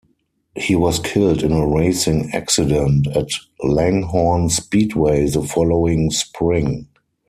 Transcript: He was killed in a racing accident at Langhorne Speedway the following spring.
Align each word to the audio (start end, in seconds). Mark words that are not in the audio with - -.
He 0.57 0.75
was 0.75 0.97
killed 0.97 1.43
in 1.43 1.51
a 1.51 1.63
racing 1.63 2.31
accident 2.33 3.05
at 3.15 3.29
Langhorne 3.63 4.49
Speedway 4.49 5.27
the 5.29 5.43
following 5.43 6.09
spring. 6.09 6.87